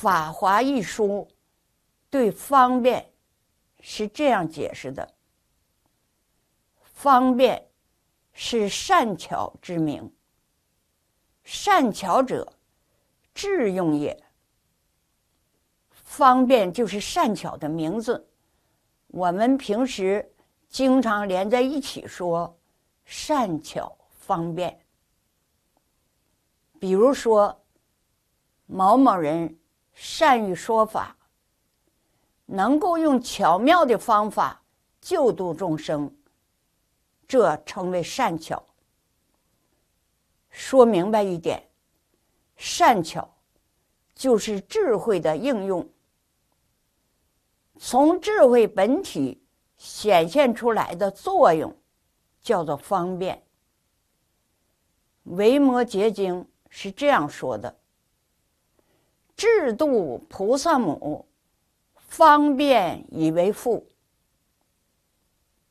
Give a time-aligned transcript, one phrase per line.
[0.00, 1.28] 法华》一书
[2.08, 3.12] 对方便
[3.80, 5.12] 是这样解释的：
[6.80, 7.68] 方便
[8.32, 10.10] 是善巧之名，
[11.44, 12.50] 善巧者
[13.34, 14.18] 智用也。
[15.90, 18.26] 方便就是善巧的名字，
[19.08, 20.34] 我们平时
[20.70, 22.58] 经常连在一起说
[23.04, 24.80] “善巧方便”。
[26.80, 27.62] 比如说，
[28.64, 29.59] 某某人
[30.02, 31.14] 善于说法，
[32.46, 34.62] 能够用巧妙的方法
[34.98, 36.10] 救度众生，
[37.28, 38.64] 这称为善巧。
[40.48, 41.62] 说明白一点，
[42.56, 43.30] 善巧
[44.14, 45.86] 就是智慧的应用。
[47.78, 49.44] 从智慧本体
[49.76, 51.76] 显现出来的作用，
[52.40, 53.36] 叫做方便。
[55.24, 57.78] 《维摩诘经》是这样说的
[59.40, 61.26] ：“智度菩萨母，
[61.96, 63.88] 方便以为父。”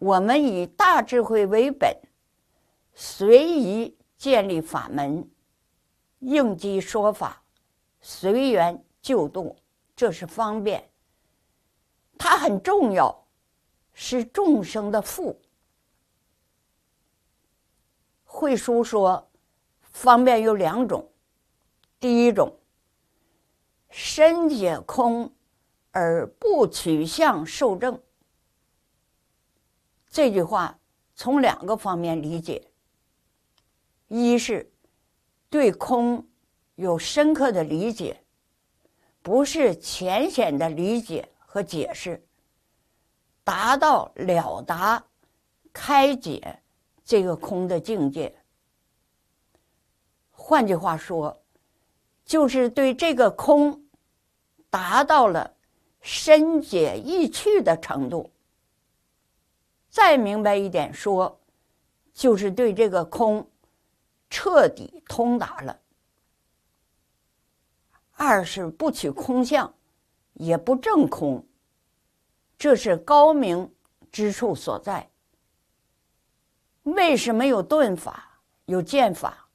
[0.00, 1.94] 我们以大智慧为本，
[2.94, 5.28] 随意建立法门，
[6.20, 7.42] 应机说法，
[8.00, 9.54] 随缘救度，
[9.94, 10.82] 这是方便。
[12.16, 13.26] 它很重要，
[13.92, 15.38] 是众生的父。
[18.24, 19.30] 慧书说，
[19.82, 21.06] 方便有两种，
[21.98, 22.56] 第一种，
[23.90, 25.34] 身解空
[25.90, 28.00] 而不取相受证。
[30.08, 30.78] 这句话
[31.14, 32.70] 从两个方面理解：
[34.08, 34.72] 一是
[35.48, 36.26] 对空
[36.76, 38.24] 有深刻的理解，
[39.20, 41.28] 不是浅显的理解。
[41.52, 42.24] 和解释，
[43.42, 45.04] 达到了达、
[45.72, 46.62] 开解
[47.04, 48.32] 这个空的境界。
[50.30, 51.39] 换句话说，
[52.30, 53.82] 就是对这个空
[54.70, 55.52] 达到了
[56.00, 58.30] 深解意趣的程度。
[59.88, 61.40] 再明白一点说，
[62.14, 63.44] 就是对这个空
[64.28, 65.76] 彻底通达了。
[68.12, 69.74] 二是不取空相。
[70.34, 71.44] 也不正空，
[72.56, 73.70] 这是高明
[74.10, 75.10] 之处所在。
[76.84, 79.49] 为什么有顿法，有剑法？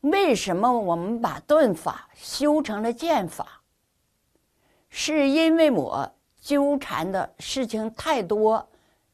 [0.00, 3.62] 为什么我们把顿法修成了剑法？
[4.88, 8.68] 是因为我纠缠的事情太多，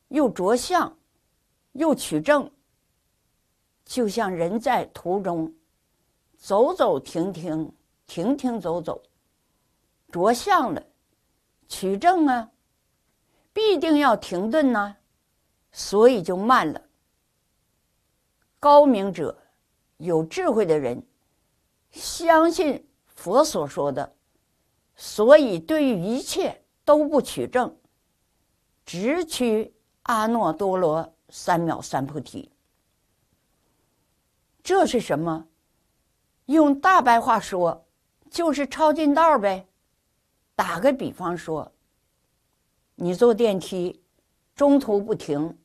[0.08, 0.96] 又着相，
[1.72, 2.50] 又取证。
[3.84, 5.52] 就像人在途中
[6.36, 7.72] 走走停停，
[8.06, 9.02] 停停走走。
[10.10, 10.82] 着相了，
[11.69, 12.50] 取证啊，
[13.52, 14.96] 必定要停顿呐，
[15.72, 16.80] 所以就慢了。
[18.58, 19.36] 高明者，
[19.98, 21.02] 有智慧的人，
[21.90, 24.14] 相信佛所说的，
[24.94, 27.74] 所以对于一切都不取证，
[28.84, 32.50] 只取阿耨多罗三藐三菩提。
[34.62, 35.46] 这是什么？
[36.46, 37.86] 用大白话说，
[38.30, 39.66] 就是抄近道呗。
[40.54, 41.72] 打个比方说，
[42.94, 44.02] 你坐电梯，
[44.54, 45.56] 中途不停，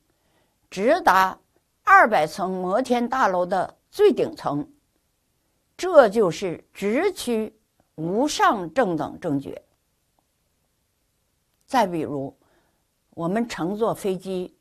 [0.70, 1.38] 直达
[1.82, 4.68] 二百层摩天大楼的最顶层，
[5.76, 7.54] 这就是直趋
[7.94, 9.62] 无上正等正觉。
[11.66, 12.36] 再比如，
[13.10, 14.56] 我们乘坐飞机，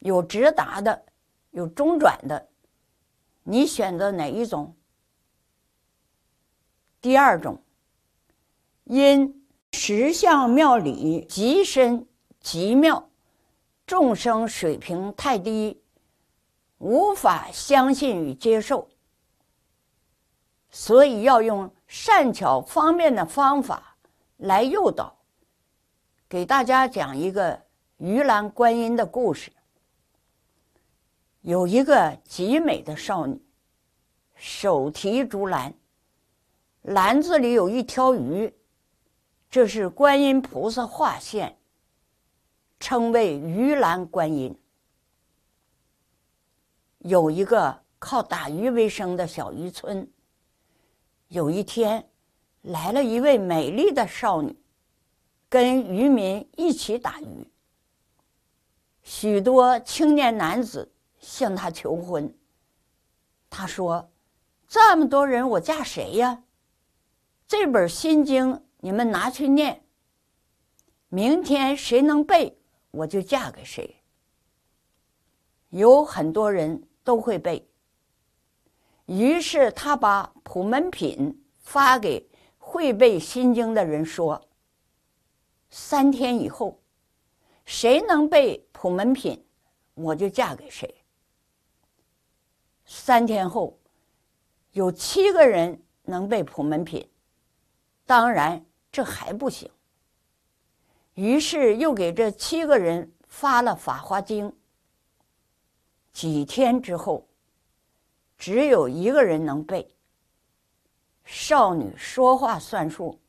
[0.00, 1.04] 有直达的，
[1.50, 2.48] 有中转的，
[3.44, 4.74] 你选择哪一种？
[7.00, 7.62] 第二种，
[8.84, 9.34] 因。
[9.74, 12.08] 十相妙理极深
[12.40, 13.10] 极妙，
[13.86, 15.78] 众生水平太低，
[16.78, 18.88] 无法相信与接受，
[20.70, 23.96] 所以要用善巧方便的方法
[24.36, 25.16] 来诱导。
[26.28, 27.60] 给大家讲一个
[27.96, 29.52] 鱼篮观音的故事。
[31.40, 33.40] 有一个极美的少女，
[34.34, 35.72] 手提竹篮，
[36.82, 38.54] 篮子里有一条鱼。
[39.50, 41.56] 这是观音菩萨化现，
[42.78, 44.54] 称为鱼篮观音。
[46.98, 50.10] 有一个靠打鱼为生的小渔村。
[51.28, 52.08] 有一天，
[52.62, 54.56] 来了一位美丽的少女，
[55.48, 57.46] 跟渔民一起打鱼。
[59.02, 62.32] 许多青年男子向她求婚。
[63.50, 64.10] 她说
[64.68, 66.42] ：“这么多人，我嫁谁呀？
[67.46, 69.82] 这本心经。”你们拿去念。
[71.08, 72.56] 明天谁能背，
[72.92, 74.00] 我就嫁给谁。
[75.70, 77.68] 有很多人都会背。
[79.06, 82.28] 于是他把普门品发给
[82.58, 84.40] 会背心经的人说
[85.70, 86.78] ：“三天以后，
[87.64, 89.42] 谁能背普门品，
[89.94, 90.94] 我就嫁给谁。”
[92.84, 93.78] 三天后，
[94.72, 97.06] 有七个人能背普门品，
[98.06, 99.70] 当然这还不行。
[101.14, 104.50] 于是又给这七个人发了《法华经》。
[106.18, 107.28] 几天之后，
[108.36, 109.88] 只有一个人能背。
[111.22, 113.20] 少女说话算数，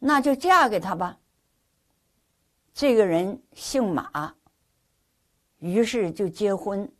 [0.00, 1.16] 那就嫁给他吧。
[2.74, 4.34] 这个人姓马，
[5.60, 6.92] 于是就结婚。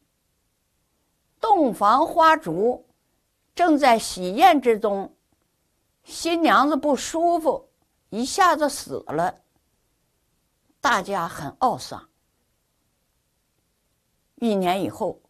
[1.41, 2.87] 洞房花烛，
[3.57, 5.13] 正在喜宴之中，
[6.05, 7.69] 新娘子不舒服，
[8.11, 9.35] 一下子死了。
[10.81, 12.08] 大家很懊丧。
[14.41, 15.21] 一年以后，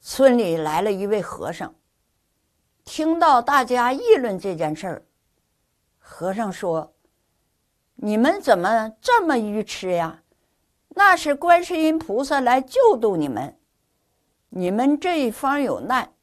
[0.00, 1.74] 村里来了一位和尚。
[2.84, 5.06] 听到大家议论这件事儿，
[5.98, 6.94] 和尚说
[7.96, 10.22] ：“你们怎么这么愚痴呀？
[10.88, 13.58] 那是观世音菩萨来救度你们，
[14.48, 16.14] 你们这一方有难，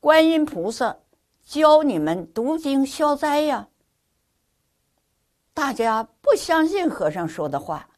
[0.00, 0.96] 观音菩萨
[1.44, 3.68] 教你们读经消灾呀。”
[5.52, 7.90] 大家不相信和尚说的话，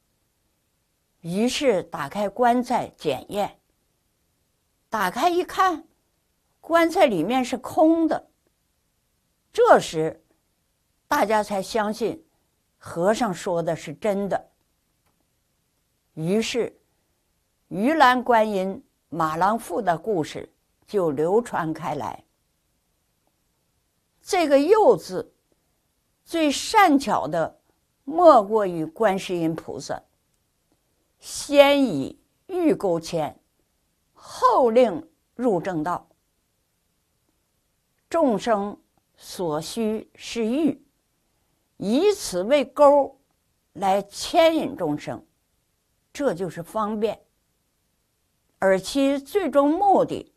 [1.20, 3.58] 于是打开棺材检验。
[4.88, 5.84] 打开一看。
[6.62, 8.28] 棺材里面是空的。
[9.52, 10.22] 这时，
[11.08, 12.25] 大家才相信
[12.78, 14.50] 和尚说的是真的。
[16.14, 16.78] 于是，
[17.69, 20.49] 鱼篮观音、马郎妇的故事
[20.87, 22.22] 就流传开来。
[24.22, 25.32] 这个“又”字，
[26.25, 27.58] 最善巧的
[28.05, 30.00] 莫过于观世音菩萨，
[31.20, 33.38] 先以欲勾牵，
[34.12, 36.08] 后令入正道。
[38.08, 38.76] 众生
[39.17, 40.82] 所需是欲，
[41.76, 43.20] 以此为钩
[43.75, 45.25] 来牵引众生，
[46.12, 47.20] 这就是方便。
[48.58, 50.34] 而其最终目的，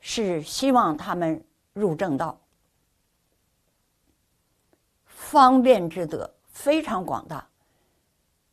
[0.00, 1.42] 是希望他们
[1.72, 2.38] 入正道。
[5.06, 7.47] 方便之德非常广大，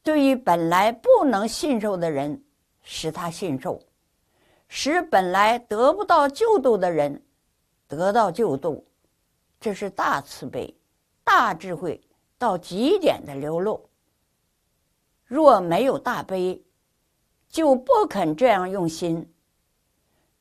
[0.05, 2.39] 对于本来不能信受的人，
[2.83, 3.81] 使他信受；
[4.67, 7.19] 使本来得不到救度的人。
[7.87, 8.85] 得到救度，
[9.59, 10.71] 这是大慈悲、
[11.23, 11.99] 大智慧
[12.37, 13.89] 到极点的流露。
[15.25, 16.63] 若没有大悲，
[17.49, 19.23] 就不肯这样用心；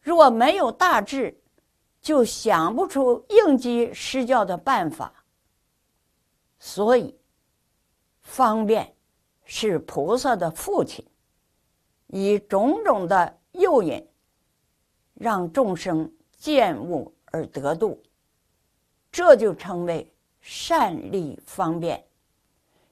[0.02, 1.34] 若没有大智，
[2.02, 5.25] 就想不出应机施教的办法。
[6.58, 7.19] 所以，
[8.20, 8.94] 方便
[9.44, 11.05] 是菩萨的父亲，
[12.08, 14.06] 以种种的诱引，
[15.14, 17.11] 让众生见悟。
[17.35, 18.00] 而得度，
[19.11, 20.08] 这就称为
[20.41, 22.05] 善利方便，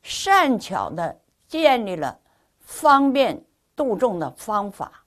[0.02, 1.16] 善巧的
[1.46, 2.18] 建立了
[2.58, 3.40] 方便
[3.76, 5.01] 度众的方法。